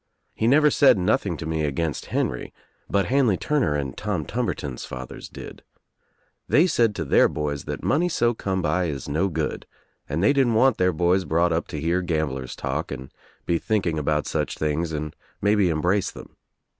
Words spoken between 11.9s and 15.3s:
gamblers' talk and be thinking about such things and